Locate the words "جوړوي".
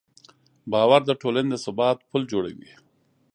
2.31-2.71